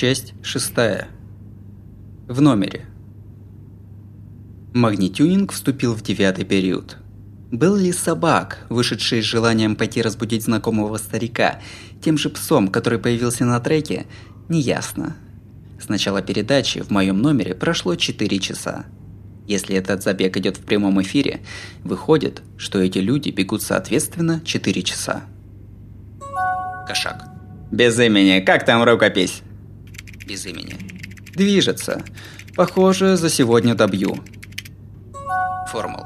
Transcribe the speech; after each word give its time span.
Часть 0.00 0.32
шестая. 0.42 1.08
В 2.26 2.40
номере. 2.40 2.86
Магнитюнинг 4.72 5.52
вступил 5.52 5.92
в 5.92 6.02
девятый 6.02 6.46
период. 6.46 6.96
Был 7.52 7.76
ли 7.76 7.92
собак, 7.92 8.64
вышедший 8.70 9.20
с 9.20 9.26
желанием 9.26 9.76
пойти 9.76 10.00
разбудить 10.00 10.44
знакомого 10.44 10.96
старика, 10.96 11.60
тем 12.02 12.16
же 12.16 12.30
псом, 12.30 12.68
который 12.68 12.98
появился 12.98 13.44
на 13.44 13.60
треке, 13.60 14.06
неясно. 14.48 15.18
С 15.78 15.90
начала 15.90 16.22
передачи 16.22 16.80
в 16.80 16.88
моем 16.88 17.20
номере 17.20 17.54
прошло 17.54 17.94
4 17.94 18.38
часа. 18.38 18.86
Если 19.46 19.76
этот 19.76 20.02
забег 20.02 20.34
идет 20.38 20.56
в 20.56 20.64
прямом 20.64 21.02
эфире, 21.02 21.40
выходит, 21.84 22.40
что 22.56 22.78
эти 22.78 23.00
люди 23.00 23.28
бегут 23.28 23.60
соответственно 23.60 24.40
4 24.46 24.82
часа. 24.82 25.24
Кошак. 26.88 27.22
Без 27.70 28.00
имени, 28.00 28.40
как 28.40 28.64
там 28.64 28.82
рукопись? 28.82 29.42
Без 30.30 30.46
имени. 30.46 30.76
Движется. 31.34 32.04
Похоже, 32.54 33.16
за 33.16 33.28
сегодня 33.28 33.74
добью. 33.74 34.14
Формул. 35.72 36.04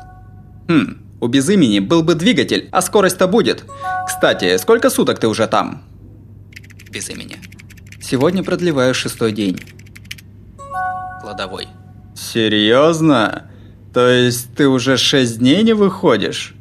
Хм, 0.67 0.97
у 1.21 1.27
без 1.27 1.51
имени 1.51 1.81
был 1.81 2.03
бы 2.03 2.15
двигатель, 2.15 2.71
а 2.73 2.81
скорость-то 2.81 3.29
будет. 3.29 3.67
Кстати, 4.07 4.57
сколько 4.57 4.89
суток 4.89 5.19
ты 5.19 5.29
уже 5.29 5.47
там? 5.47 5.83
Без 6.91 7.11
имени. 7.11 7.37
Сегодня 8.01 8.43
продлеваю 8.43 8.95
шестой 8.95 9.33
день. 9.33 9.61
Кладовой. 11.21 11.69
Серьезно? 12.17 13.51
То 13.93 14.09
есть 14.09 14.55
ты 14.55 14.69
уже 14.69 14.97
шесть 14.97 15.39
дней 15.39 15.63
не 15.63 15.75
выходишь? 15.75 16.55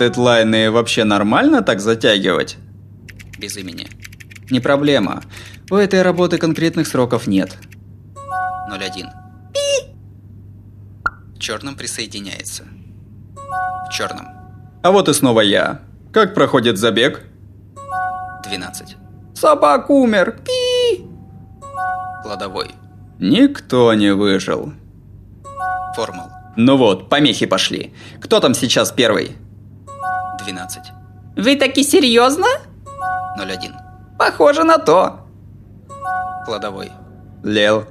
Дедлайны 0.00 0.72
вообще 0.72 1.04
нормально 1.04 1.62
так 1.62 1.78
затягивать? 1.78 2.56
Без 3.38 3.56
имени. 3.56 3.86
Не 4.50 4.58
проблема. 4.58 5.22
У 5.70 5.76
этой 5.76 6.00
работы 6.00 6.38
конкретных 6.38 6.86
сроков 6.86 7.26
нет. 7.26 7.58
01. 8.70 9.06
Пи! 9.52 9.94
В 11.34 11.38
черном 11.38 11.76
присоединяется. 11.76 12.64
В 13.86 13.92
черном. 13.92 14.28
А 14.82 14.90
вот 14.90 15.08
и 15.08 15.12
снова 15.12 15.42
я. 15.42 15.82
Как 16.12 16.34
проходит 16.34 16.78
забег? 16.78 17.22
12. 18.44 18.96
Собак 19.34 19.90
умер. 19.90 20.38
Пи! 20.44 21.04
Кладовой. 22.22 22.70
Никто 23.18 23.92
не 23.92 24.14
выжил. 24.14 24.72
Формул. 25.94 26.28
Ну 26.56 26.76
вот, 26.78 27.10
помехи 27.10 27.44
пошли. 27.44 27.94
Кто 28.22 28.40
там 28.40 28.54
сейчас 28.54 28.90
первый? 28.90 29.36
12. 30.44 30.82
Вы 31.36 31.56
таки 31.56 31.82
серьезно? 31.84 32.46
01. 33.36 33.74
Похоже 34.18 34.64
на 34.64 34.78
то. 34.78 35.27
Кладовой. 36.48 36.90
Лел, 37.44 37.84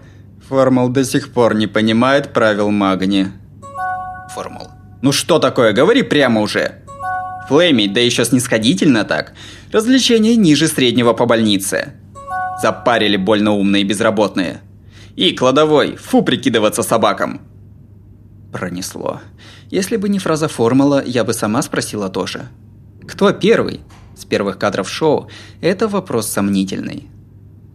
Формул 0.50 0.90
до 0.90 1.06
сих 1.06 1.32
пор 1.32 1.54
не 1.54 1.68
понимает 1.68 2.34
правил 2.34 2.72
магни. 2.72 3.28
Формул. 4.34 4.70
Ну 5.04 5.12
что 5.12 5.38
такое, 5.38 5.74
говори 5.74 6.02
прямо 6.02 6.42
уже. 6.42 6.84
Флейми, 7.48 7.86
да 7.86 8.00
еще 8.00 8.26
снисходительно 8.26 9.04
так. 9.04 9.34
Развлечения 9.72 10.36
ниже 10.36 10.68
среднего 10.68 11.14
по 11.14 11.28
больнице. 11.28 11.94
Запарили 12.60 13.16
больно 13.16 13.52
умные 13.52 13.84
безработные. 13.84 14.62
И 15.16 15.34
кладовой, 15.34 15.96
фу 15.96 16.24
прикидываться 16.24 16.82
собакам. 16.82 17.42
Пронесло. 18.52 19.22
Если 19.70 19.98
бы 19.98 20.10
не 20.10 20.18
фраза 20.18 20.48
формула, 20.48 21.04
я 21.06 21.24
бы 21.24 21.34
сама 21.34 21.62
спросила 21.62 22.10
тоже. 22.10 22.48
Кто 23.08 23.32
первый? 23.34 23.82
С 24.18 24.26
первых 24.26 24.58
кадров 24.58 24.90
шоу 24.90 25.30
это 25.62 25.88
вопрос 25.88 26.26
сомнительный. 26.26 27.12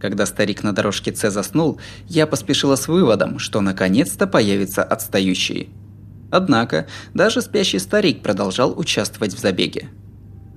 Когда 0.03 0.25
старик 0.25 0.63
на 0.63 0.73
дорожке 0.73 1.15
С 1.15 1.31
заснул, 1.31 1.79
я 2.09 2.27
поспешила 2.27 2.75
с 2.75 2.89
выводом, 2.89 3.39
что 3.39 3.61
наконец-то 3.61 4.27
появится 4.27 4.83
отстающий. 4.83 5.69
Однако, 6.29 6.87
даже 7.13 7.41
спящий 7.41 7.79
старик 7.79 8.21
продолжал 8.21 8.77
участвовать 8.77 9.33
в 9.33 9.39
забеге. 9.39 9.87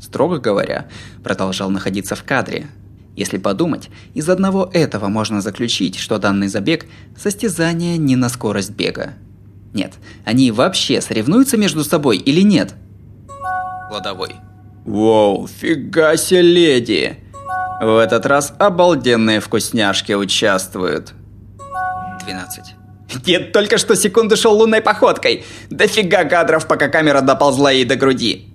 Строго 0.00 0.38
говоря, 0.38 0.88
продолжал 1.22 1.70
находиться 1.70 2.16
в 2.16 2.24
кадре. 2.24 2.66
Если 3.14 3.38
подумать, 3.38 3.88
из 4.14 4.28
одного 4.28 4.68
этого 4.72 5.06
можно 5.06 5.40
заключить, 5.40 5.96
что 5.96 6.18
данный 6.18 6.48
забег– 6.48 6.86
состязание 7.16 7.98
не 7.98 8.16
на 8.16 8.28
скорость 8.28 8.72
бега. 8.72 9.14
Нет, 9.72 9.92
они 10.24 10.50
вообще 10.50 11.00
соревнуются 11.00 11.56
между 11.56 11.84
собой 11.84 12.16
или 12.16 12.40
нет? 12.40 12.74
Кладовой. 13.90 14.34
Воу, 14.84 15.46
фига 15.46 16.16
себе 16.16 16.42
леди! 16.42 17.25
В 17.80 17.98
этот 17.98 18.26
раз 18.26 18.54
обалденные 18.58 19.40
вкусняшки 19.40 20.12
участвуют. 20.12 21.12
12. 22.24 22.74
Дед 23.22 23.52
только 23.52 23.78
что 23.78 23.94
секунду 23.94 24.36
шел 24.36 24.56
лунной 24.56 24.80
походкой. 24.80 25.44
Дофига 25.70 26.24
кадров, 26.24 26.66
пока 26.66 26.88
камера 26.88 27.20
доползла 27.20 27.70
ей 27.70 27.84
до 27.84 27.96
груди. 27.96 28.48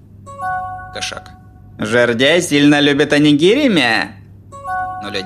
Кошак. 0.93 1.31
Жердяй 1.77 2.41
сильно 2.41 2.79
любит 2.79 3.13
анигирими? 3.13 4.11
01. 5.03 5.25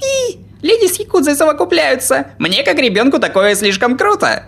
Пи! 0.00 0.40
Леди 0.62 0.86
с 0.86 0.98
якудзой 0.98 1.34
совокупляются. 1.34 2.28
Мне, 2.38 2.62
как 2.62 2.78
ребенку, 2.78 3.18
такое 3.18 3.54
слишком 3.54 3.96
круто. 3.96 4.44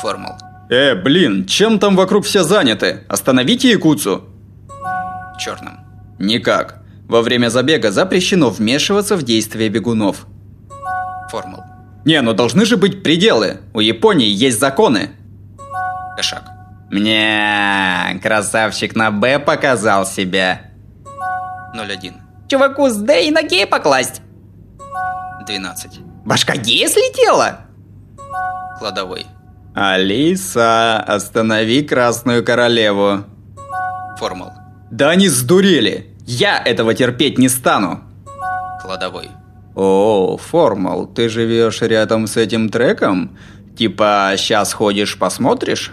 Формул. 0.00 0.32
Э, 0.70 0.94
блин, 0.94 1.46
чем 1.46 1.78
там 1.78 1.96
вокруг 1.96 2.24
все 2.24 2.42
заняты? 2.44 3.04
Остановите 3.08 3.70
якудзу. 3.70 4.24
В 5.34 5.38
черном. 5.38 5.80
Никак. 6.18 6.81
Во 7.12 7.20
время 7.20 7.50
забега 7.50 7.90
запрещено 7.90 8.48
вмешиваться 8.48 9.16
в 9.16 9.22
действия 9.22 9.68
бегунов. 9.68 10.26
Формул. 11.30 11.60
Не, 12.06 12.22
ну 12.22 12.32
должны 12.32 12.64
же 12.64 12.78
быть 12.78 13.02
пределы. 13.02 13.58
У 13.74 13.80
Японии 13.80 14.28
есть 14.28 14.58
законы. 14.58 15.10
Кошак. 16.16 16.44
Мне 16.90 18.18
красавчик 18.22 18.96
на 18.96 19.10
Б 19.10 19.38
показал 19.38 20.06
себя. 20.06 20.70
01. 21.74 22.14
Чуваку 22.48 22.88
с 22.88 22.96
Д 22.96 23.26
и 23.26 23.30
на 23.30 23.42
Г 23.42 23.66
покласть. 23.66 24.22
12. 25.46 26.00
Башка 26.24 26.54
Г 26.54 26.62
слетела? 26.62 27.66
Кладовой. 28.78 29.26
Алиса, 29.74 30.96
останови 31.00 31.82
Красную 31.82 32.42
Королеву. 32.42 33.24
Формул. 34.18 34.52
Да 34.90 35.10
они 35.10 35.28
сдурели. 35.28 36.11
Я 36.26 36.62
этого 36.62 36.94
терпеть 36.94 37.38
не 37.38 37.48
стану. 37.48 38.00
Кладовой. 38.80 39.30
О, 39.74 40.36
Формул, 40.36 41.06
ты 41.06 41.28
живешь 41.28 41.80
рядом 41.82 42.26
с 42.26 42.36
этим 42.36 42.68
треком? 42.68 43.36
Типа, 43.76 44.34
сейчас 44.36 44.72
ходишь, 44.72 45.18
посмотришь? 45.18 45.92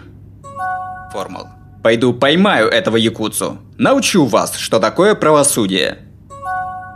Формул. 1.13 1.47
Пойду 1.81 2.13
поймаю 2.13 2.67
этого 2.67 2.97
якутцу. 2.97 3.57
Научу 3.77 4.25
вас, 4.25 4.57
что 4.57 4.79
такое 4.79 5.15
правосудие. 5.15 5.99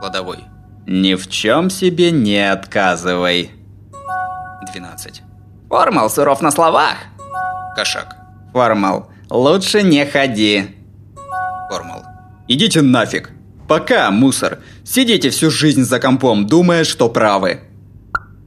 Кладовой. 0.02 0.40
Ни 0.86 1.16
в 1.16 1.30
чем 1.30 1.70
себе 1.70 2.12
не 2.12 2.52
отказывай. 2.52 3.52
12. 4.74 5.22
Формал 5.70 6.10
суров 6.10 6.42
на 6.42 6.52
словах. 6.52 6.96
Кошак. 7.76 8.18
Формал, 8.52 9.10
лучше 9.30 9.82
не 9.82 10.06
ходи. 10.06 10.76
Формул. 11.72 12.04
Идите 12.48 12.82
нафиг. 12.82 13.32
Пока, 13.68 14.12
мусор. 14.12 14.60
Сидите 14.84 15.30
всю 15.30 15.50
жизнь 15.50 15.84
за 15.84 16.00
компом, 16.00 16.46
думая, 16.46 16.84
что 16.84 17.10
правы. 17.10 17.62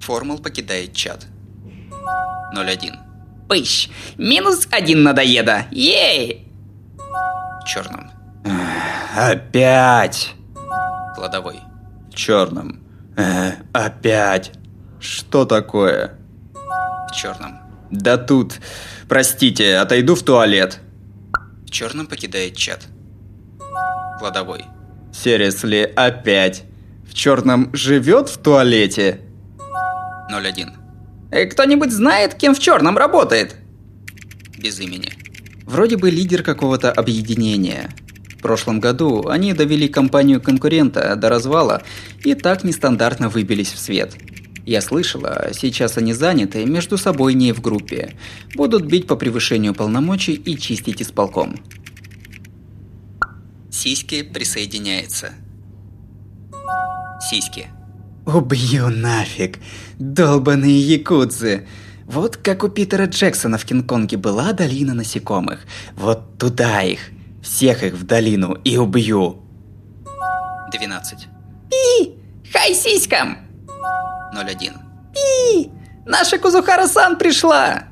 Формул 0.01 0.39
покидает 0.39 0.93
чат. 0.95 1.27
01. 2.53 2.95
Пыщ. 3.49 3.89
Минус 4.19 4.69
один 4.71 5.03
надоеда. 5.03 5.67
Ей! 5.71 6.47
В 7.63 7.65
черном. 7.67 8.11
Опять. 9.17 10.35
Кладовой. 11.15 11.61
В 12.11 12.15
черном. 12.15 12.81
Э, 13.17 13.53
опять. 13.73 14.53
Что 15.01 15.45
такое? 15.45 16.19
В 16.53 17.15
черном. 17.15 17.59
Да 17.91 18.19
тут. 18.19 18.55
Простите, 19.09 19.77
отойду 19.77 20.15
в 20.15 20.23
туалет. 20.23 20.81
В 21.65 21.71
черном 21.71 22.07
покидает 22.07 22.57
чат. 22.57 22.87
Кладовой. 24.19 24.65
Сересли, 25.13 25.83
опять. 25.83 26.65
В 27.09 27.15
черном 27.15 27.71
живет 27.75 28.29
в 28.29 28.39
туалете? 28.39 29.21
01. 30.31 30.69
Э, 31.31 31.47
Кто-нибудь 31.47 31.93
знает, 31.93 32.35
кем 32.35 32.55
в 32.55 32.59
черном 32.59 32.97
работает? 32.99 33.57
Без 34.59 34.81
имени. 34.81 35.13
Вроде 35.65 35.97
бы 35.97 36.11
лидер 36.11 36.43
какого-то 36.43 36.93
объединения. 36.93 37.91
В 38.39 38.43
прошлом 38.43 38.81
году 38.81 39.29
они 39.29 39.53
довели 39.53 39.89
компанию 39.89 40.41
конкурента 40.41 41.17
до 41.17 41.29
развала 41.29 41.83
и 42.25 42.35
так 42.35 42.65
нестандартно 42.65 43.29
выбились 43.29 43.73
в 43.73 43.79
свет. 43.79 44.15
Я 44.65 44.81
слышала, 44.81 45.49
сейчас 45.53 45.97
они 45.97 46.13
заняты 46.13 46.65
между 46.67 46.99
собой 46.99 47.35
не 47.35 47.53
в 47.53 47.61
группе. 47.61 48.15
Будут 48.55 48.85
бить 48.85 49.07
по 49.07 49.17
превышению 49.17 49.75
полномочий 49.75 50.35
и 50.35 50.57
чистить 50.59 51.03
исполком. 51.03 51.57
Сиськи 53.77 54.23
присоединяется. 54.23 55.33
Сиськи. 57.21 57.67
Убью 58.25 58.89
нафиг. 58.89 59.59
Долбаные 59.99 60.81
якудзы. 60.81 61.67
Вот 62.07 62.39
как 62.39 62.65
у 62.65 62.69
Питера 62.71 63.05
Джексона 63.05 63.59
в 63.59 63.67
Кинг-Конге 63.67 64.17
была 64.17 64.55
долина 64.55 64.95
насекомых. 64.95 65.67
Вот 65.95 66.39
туда 66.39 66.81
их. 66.81 67.01
Всех 67.43 67.83
их 67.83 67.93
в 67.93 68.05
долину 68.05 68.55
и 68.65 68.79
убью. 68.79 69.43
12. 70.73 71.29
Пи! 71.71 72.15
Хай 72.51 72.75
сиськам! 72.75 73.37
01. 74.33 74.73
Пи! 75.13 75.71
Наша 76.07 76.39
Кузухара-сан 76.39 77.19
пришла! 77.19 77.83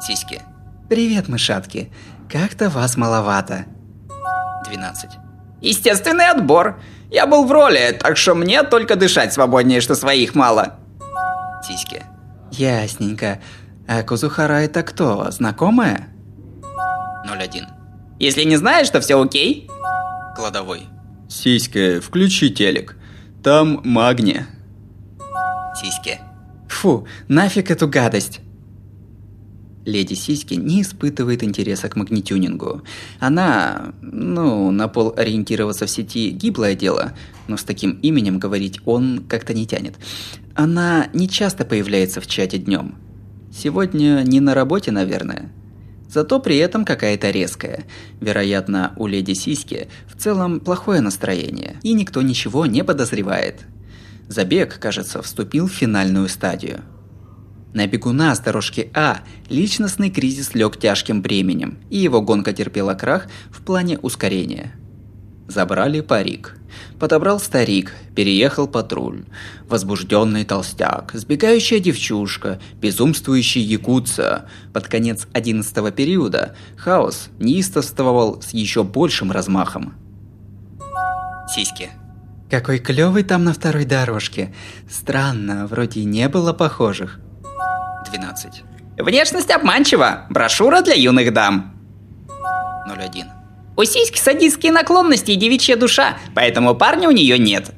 Сиськи. 0.00 0.40
Привет, 0.88 1.28
мышатки. 1.28 1.92
Как-то 2.30 2.70
вас 2.70 2.96
маловато. 2.96 3.66
12. 4.68 5.10
Естественный 5.60 6.28
отбор. 6.30 6.80
Я 7.10 7.26
был 7.26 7.44
в 7.46 7.52
роли, 7.52 7.96
так 7.98 8.16
что 8.16 8.34
мне 8.34 8.62
только 8.62 8.96
дышать 8.96 9.32
свободнее, 9.32 9.80
что 9.80 9.94
своих 9.94 10.34
мало. 10.34 10.74
Сиськи. 11.66 12.02
Ясненько. 12.52 13.40
А 13.86 14.02
Кузухара 14.02 14.60
это 14.60 14.82
кто? 14.82 15.30
Знакомая? 15.30 16.08
01. 17.24 17.66
Если 18.18 18.44
не 18.44 18.56
знаешь, 18.56 18.90
то 18.90 19.00
все 19.00 19.20
окей. 19.20 19.68
Кладовой. 20.36 20.86
Сиська, 21.28 22.00
включи 22.00 22.50
телек. 22.50 22.96
Там 23.42 23.80
магния. 23.84 24.46
Сиськи. 25.74 26.18
Фу, 26.68 27.06
нафиг 27.28 27.70
эту 27.70 27.88
гадость. 27.88 28.40
Леди 29.88 30.14
Сиськи 30.14 30.54
не 30.54 30.82
испытывает 30.82 31.42
интереса 31.42 31.88
к 31.88 31.96
магнитюнингу. 31.96 32.82
Она, 33.20 33.94
ну, 34.02 34.70
на 34.70 34.86
пол 34.86 35.14
ориентироваться 35.16 35.86
в 35.86 35.90
сети 35.90 36.30
гиблое 36.30 36.74
дело, 36.74 37.14
но 37.46 37.56
с 37.56 37.64
таким 37.64 37.92
именем 38.02 38.38
говорить 38.38 38.80
он 38.84 39.24
как-то 39.26 39.54
не 39.54 39.66
тянет. 39.66 39.94
Она 40.54 41.08
не 41.14 41.28
часто 41.28 41.64
появляется 41.64 42.20
в 42.20 42.26
чате 42.26 42.58
днем. 42.58 42.96
Сегодня 43.50 44.22
не 44.26 44.40
на 44.40 44.54
работе, 44.54 44.90
наверное. 44.90 45.50
Зато 46.08 46.38
при 46.38 46.58
этом 46.58 46.84
какая-то 46.84 47.30
резкая. 47.30 47.84
Вероятно, 48.20 48.92
у 48.96 49.06
леди 49.06 49.32
Сиськи 49.32 49.88
в 50.06 50.20
целом 50.20 50.60
плохое 50.60 51.00
настроение, 51.00 51.76
и 51.82 51.94
никто 51.94 52.20
ничего 52.20 52.66
не 52.66 52.84
подозревает. 52.84 53.62
Забег, 54.28 54.78
кажется, 54.78 55.22
вступил 55.22 55.66
в 55.66 55.72
финальную 55.72 56.28
стадию. 56.28 56.82
На 57.78 57.86
бегуна 57.86 58.34
с 58.34 58.40
дорожки 58.40 58.90
А 58.92 59.20
личностный 59.48 60.10
кризис 60.10 60.52
лег 60.56 60.80
тяжким 60.80 61.22
бременем, 61.22 61.78
и 61.90 61.98
его 61.98 62.20
гонка 62.20 62.52
терпела 62.52 62.94
крах 62.94 63.28
в 63.52 63.62
плане 63.62 63.98
ускорения. 63.98 64.72
Забрали 65.46 66.00
парик. 66.00 66.56
Подобрал 66.98 67.38
старик, 67.38 67.94
переехал 68.16 68.66
патруль. 68.66 69.26
Возбужденный 69.68 70.44
толстяк, 70.44 71.12
сбегающая 71.14 71.78
девчушка, 71.78 72.60
безумствующий 72.80 73.62
якутца. 73.62 74.48
Под 74.72 74.88
конец 74.88 75.28
одиннадцатого 75.32 75.92
периода 75.92 76.56
хаос 76.76 77.28
неистовствовал 77.38 78.42
с 78.42 78.54
еще 78.54 78.82
большим 78.82 79.30
размахом. 79.30 79.94
Сиськи. 81.54 81.90
Какой 82.50 82.80
клевый 82.80 83.22
там 83.22 83.44
на 83.44 83.52
второй 83.52 83.84
дорожке. 83.84 84.52
Странно, 84.90 85.68
вроде 85.68 86.02
не 86.02 86.28
было 86.28 86.52
похожих. 86.52 87.20
12. 88.10 88.62
Внешность 88.98 89.50
обманчива. 89.50 90.26
Брошюра 90.30 90.82
для 90.82 90.94
юных 90.94 91.32
дам. 91.32 91.74
01. 92.86 93.26
У 93.76 93.84
сиськи 93.84 94.18
садистские 94.18 94.72
наклонности 94.72 95.30
и 95.30 95.36
девичья 95.36 95.76
душа, 95.76 96.16
поэтому 96.34 96.74
парня 96.74 97.08
у 97.08 97.12
нее 97.12 97.38
нет. 97.38 97.70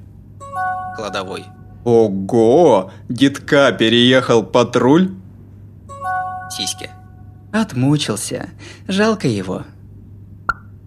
Кладовой. 0.97 1.45
Ого! 1.85 2.91
Детка 3.09 3.73
переехал 3.73 4.43
патруль? 4.43 5.11
Сиськи. 6.51 6.91
Отмучился. 7.53 8.51
Жалко 8.89 9.29
его. 9.29 9.65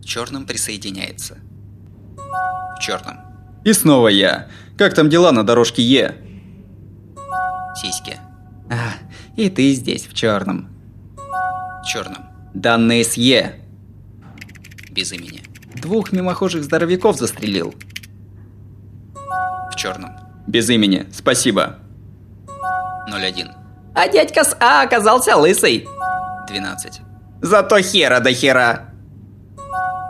В 0.01 0.05
черном 0.05 0.45
присоединяется. 0.45 1.37
В 2.75 2.79
черном. 2.79 3.19
И 3.63 3.73
снова 3.73 4.07
я. 4.07 4.47
Как 4.77 4.93
там 4.93 5.09
дела 5.09 5.31
на 5.31 5.43
дорожке 5.43 5.81
Е? 5.81 6.15
Сиськи. 7.75 8.17
А, 8.69 8.93
и 9.35 9.50
ты 9.50 9.74
здесь, 9.74 10.06
в 10.06 10.13
черном. 10.13 10.69
Черном. 11.85 12.25
Данные 12.53 13.03
с 13.03 13.13
Е. 13.13 13.59
Без 14.91 15.12
имени. 15.12 15.41
Двух 15.75 16.12
мимохожих 16.12 16.63
здоровяков 16.63 17.18
застрелил. 17.18 17.74
В 19.71 19.75
черном. 19.75 20.12
Без 20.47 20.69
имени, 20.69 21.07
спасибо. 21.12 21.80
01. 23.07 23.51
А 23.95 24.07
дядька 24.07 24.44
с 24.44 24.56
А 24.59 24.83
оказался 24.83 25.36
лысый. 25.36 25.88
12. 26.47 27.01
Зато 27.41 27.81
хера 27.81 28.19
до 28.19 28.33
хера. 28.33 28.89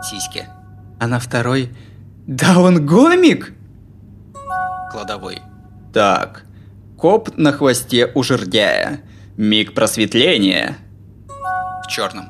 Сиськи. 0.02 0.46
А 1.00 1.06
на 1.06 1.18
второй... 1.18 1.74
Да 2.26 2.58
он 2.58 2.86
гомик! 2.86 3.52
Кладовой. 4.90 5.42
Так, 5.92 6.44
коп 6.96 7.36
на 7.36 7.52
хвосте 7.52 8.10
у 8.14 8.22
жердяя. 8.22 9.00
Миг 9.36 9.74
просветления. 9.74 10.78
В 11.84 11.88
черном. 11.90 12.26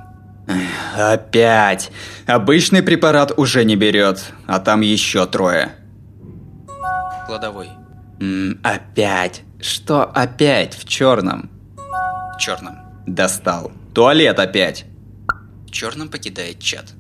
Опять. 0.97 1.91
Обычный 2.27 2.83
препарат 2.83 3.33
уже 3.37 3.65
не 3.65 3.77
берет, 3.77 4.33
а 4.47 4.59
там 4.61 4.81
еще 4.81 5.27
трое. 5.27 5.73
Кладовой. 7.27 7.69
М, 8.21 8.61
опять. 8.63 9.43
Что 9.61 10.05
опять 10.05 10.75
в 10.75 10.87
черном? 10.87 11.51
В 11.77 12.39
черном. 12.39 12.77
Достал. 13.07 13.73
Туалет 13.95 14.39
опять. 14.39 14.85
В 15.67 15.71
черном 15.71 16.09
покидает 16.09 16.59
чат. 16.61 16.93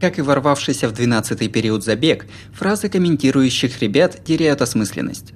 Как 0.00 0.18
и 0.18 0.22
ворвавшийся 0.22 0.88
в 0.88 0.92
12-й 0.92 1.48
период 1.48 1.84
забег, 1.84 2.26
фразы 2.52 2.88
комментирующих 2.88 3.80
ребят 3.80 4.24
теряют 4.24 4.62
осмысленность. 4.62 5.34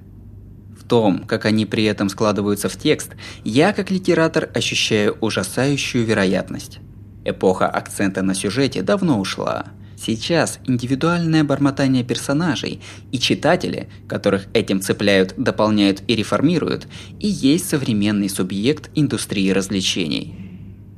В 0.84 0.88
том, 0.88 1.20
как 1.20 1.46
они 1.46 1.64
при 1.64 1.84
этом 1.84 2.10
складываются 2.10 2.68
в 2.68 2.76
текст, 2.76 3.12
я 3.42 3.72
как 3.72 3.90
литератор 3.90 4.50
ощущаю 4.54 5.16
ужасающую 5.22 6.04
вероятность. 6.04 6.78
Эпоха 7.24 7.66
акцента 7.68 8.20
на 8.20 8.34
сюжете 8.34 8.82
давно 8.82 9.18
ушла. 9.18 9.64
Сейчас 9.96 10.58
индивидуальное 10.66 11.42
бормотание 11.42 12.04
персонажей 12.04 12.82
и 13.12 13.18
читатели, 13.18 13.88
которых 14.06 14.46
этим 14.52 14.82
цепляют, 14.82 15.32
дополняют 15.38 16.02
и 16.06 16.16
реформируют, 16.16 16.86
и 17.18 17.28
есть 17.28 17.66
современный 17.66 18.28
субъект 18.28 18.90
индустрии 18.94 19.50
развлечений. 19.50 20.34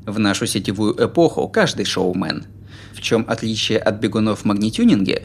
В 0.05 0.19
нашу 0.19 0.47
сетевую 0.47 0.97
эпоху 0.99 1.49
каждый 1.49 1.85
шоумен– 1.85 2.47
в 2.93 3.03
чем 3.03 3.27
отличие 3.29 3.79
от 3.79 4.01
бегунов 4.01 4.41
в 4.41 4.45
магнитюнинге? 4.47 5.25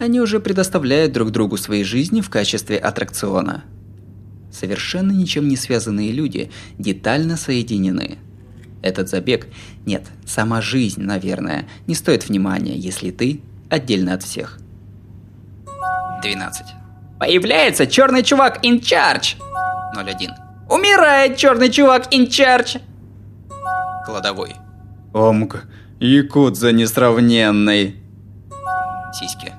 Они 0.00 0.20
уже 0.20 0.40
предоставляют 0.40 1.12
друг 1.12 1.30
другу 1.30 1.56
свои 1.56 1.84
жизни 1.84 2.20
в 2.20 2.28
качестве 2.28 2.76
аттракциона. 2.76 3.62
Совершенно 4.52 5.12
ничем 5.12 5.48
не 5.48 5.56
связанные 5.56 6.12
люди 6.12 6.50
детально 6.78 7.36
соединены. 7.36 8.18
Этот 8.82 9.08
забег, 9.08 9.46
нет, 9.86 10.04
сама 10.26 10.60
жизнь, 10.60 11.00
наверное, 11.02 11.66
не 11.86 11.94
стоит 11.94 12.28
внимания, 12.28 12.76
если 12.76 13.10
ты 13.10 13.40
отдельно 13.70 14.14
от 14.14 14.22
всех. 14.22 14.58
12. 16.22 16.66
Появляется 17.18 17.86
черный 17.86 18.22
чувак 18.22 18.64
in 18.64 18.80
charge. 18.80 19.36
01. 19.96 20.30
Умирает 20.68 21.36
черный 21.36 21.70
чувак 21.70 22.12
in 22.12 22.26
charge. 22.28 22.80
Кладовой. 24.04 24.56
Омг, 25.14 25.64
якудза 26.00 26.72
несравненный. 26.72 27.96
Сиськи. 29.12 29.51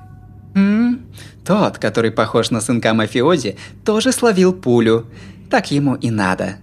М, 0.54 1.06
Тот, 1.44 1.78
который 1.78 2.10
похож 2.10 2.50
на 2.50 2.60
сынка 2.60 2.94
мафиози, 2.94 3.56
тоже 3.84 4.12
словил 4.12 4.52
пулю. 4.52 5.06
Так 5.50 5.70
ему 5.70 5.94
и 5.94 6.10
надо. 6.10 6.56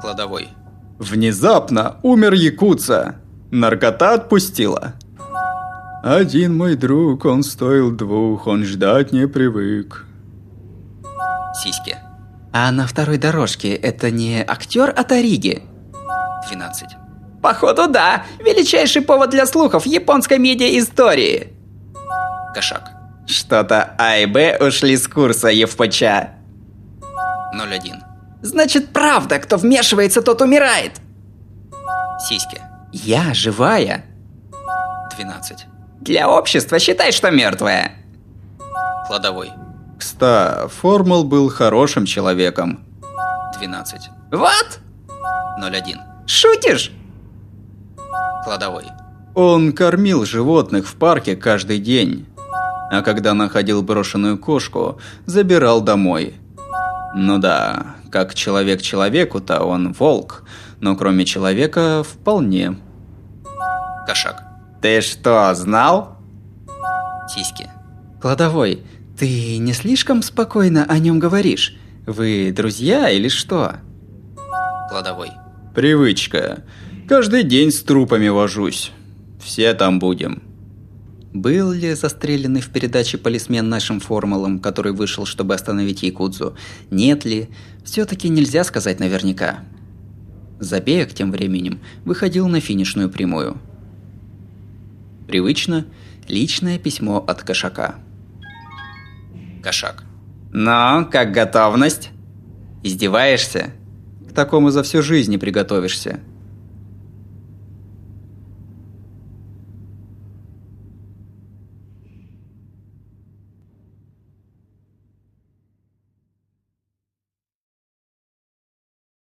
Кладовой. 0.00 0.48
Внезапно 0.98 1.96
умер 2.02 2.34
якутца. 2.34 3.16
Наркота 3.50 4.14
отпустила. 4.14 4.94
Один 6.02 6.56
мой 6.56 6.76
друг, 6.76 7.24
он 7.24 7.42
стоил 7.42 7.90
двух, 7.90 8.46
он 8.46 8.64
ждать 8.64 9.12
не 9.12 9.26
привык. 9.28 10.04
Сиськи. 11.62 11.96
А 12.52 12.70
на 12.72 12.86
второй 12.86 13.18
дорожке 13.18 13.74
это 13.74 14.10
не 14.10 14.42
актер 14.46 14.90
от 14.90 15.12
Ориги? 15.12 15.62
12. 16.48 16.88
Походу 17.42 17.86
да, 17.88 18.24
величайший 18.38 19.02
повод 19.02 19.30
для 19.30 19.46
слухов 19.46 19.86
японской 19.86 20.38
медиа-истории. 20.38 21.52
Кошак. 22.56 22.90
Что-то 23.26 23.94
А 23.98 24.16
и 24.16 24.24
Б 24.24 24.56
ушли 24.58 24.96
с 24.96 25.06
курса 25.06 25.48
ЕВПЧ. 25.48 26.02
01. 27.52 28.02
Значит, 28.40 28.94
правда, 28.94 29.38
кто 29.38 29.58
вмешивается, 29.58 30.22
тот 30.22 30.40
умирает. 30.40 30.92
Сиськи. 32.26 32.62
Я 32.92 33.34
живая. 33.34 34.06
12. 35.16 35.66
Для 36.00 36.30
общества 36.30 36.78
считай, 36.78 37.12
что 37.12 37.30
мертвая. 37.30 37.92
Кладовой. 39.06 39.50
Кста, 39.98 40.68
Формул 40.68 41.24
был 41.24 41.50
хорошим 41.50 42.06
человеком. 42.06 42.86
12. 43.58 44.10
Вот? 44.32 44.78
01. 45.58 46.00
Шутишь? 46.26 46.90
Кладовой. 48.44 48.86
Он 49.34 49.74
кормил 49.74 50.24
животных 50.24 50.86
в 50.86 50.94
парке 50.94 51.36
каждый 51.36 51.80
день. 51.80 52.26
А 52.90 53.02
когда 53.02 53.34
находил 53.34 53.82
брошенную 53.82 54.38
кошку, 54.38 55.00
забирал 55.26 55.80
домой. 55.80 56.34
Ну 57.14 57.38
да, 57.38 57.96
как 58.10 58.34
человек 58.34 58.82
человеку-то 58.82 59.64
он 59.64 59.92
волк, 59.92 60.44
но 60.80 60.96
кроме 60.96 61.24
человека 61.24 62.02
вполне. 62.04 62.76
Кошак. 64.06 64.42
Ты 64.80 65.00
что, 65.00 65.52
знал? 65.54 66.18
Сиськи. 67.28 67.68
Кладовой, 68.20 68.82
ты 69.18 69.58
не 69.58 69.72
слишком 69.72 70.22
спокойно 70.22 70.84
о 70.84 70.98
нем 70.98 71.18
говоришь? 71.18 71.76
Вы 72.06 72.52
друзья 72.54 73.10
или 73.10 73.28
что? 73.28 73.76
Кладовой. 74.88 75.30
Привычка. 75.74 76.62
Каждый 77.08 77.42
день 77.42 77.72
с 77.72 77.82
трупами 77.82 78.28
вожусь. 78.28 78.92
Все 79.42 79.74
там 79.74 79.98
будем. 79.98 80.45
Был 81.36 81.70
ли 81.70 81.92
застреленный 81.92 82.62
в 82.62 82.70
передаче 82.70 83.18
полисмен 83.18 83.68
нашим 83.68 84.00
формулам, 84.00 84.58
который 84.58 84.92
вышел, 84.92 85.26
чтобы 85.26 85.54
остановить 85.54 86.02
Якудзу? 86.02 86.56
Нет 86.90 87.26
ли? 87.26 87.50
Все-таки 87.84 88.30
нельзя 88.30 88.64
сказать 88.64 89.00
наверняка. 89.00 89.58
Забег 90.60 91.12
тем 91.12 91.30
временем 91.30 91.80
выходил 92.06 92.48
на 92.48 92.60
финишную 92.60 93.10
прямую. 93.10 93.58
Привычно 95.28 95.84
личное 96.26 96.78
письмо 96.78 97.18
от 97.18 97.42
кошака. 97.42 97.96
Кошак. 99.62 100.04
Ну, 100.54 101.06
как 101.12 101.32
готовность? 101.32 102.12
Издеваешься? 102.82 103.74
К 104.30 104.32
такому 104.32 104.70
за 104.70 104.82
всю 104.82 105.02
жизнь 105.02 105.32
не 105.32 105.36
приготовишься. 105.36 106.20